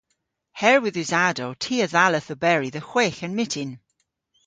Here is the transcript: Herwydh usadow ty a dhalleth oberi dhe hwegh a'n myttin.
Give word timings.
Herwydh 0.59 0.99
usadow 1.03 1.51
ty 1.63 1.75
a 1.85 1.87
dhalleth 1.93 2.29
oberi 2.35 2.69
dhe 2.73 2.81
hwegh 2.89 3.19
a'n 3.25 3.33
myttin. 3.39 3.71